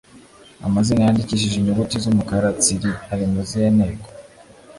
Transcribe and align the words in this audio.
amazina 0.67 0.99
yandikishije 1.03 1.55
inyuguti 1.57 1.95
z’umukara 2.03 2.47
tsiri 2.61 2.91
ari 3.11 3.25
mu 3.31 3.41
zihe 3.49 3.67
nteko? 3.77 4.07